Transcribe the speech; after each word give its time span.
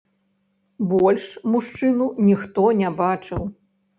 Больш 0.93 1.27
мужчыну 1.55 2.07
ніхто 2.29 2.65
не 2.83 2.89
бачыў. 3.03 3.47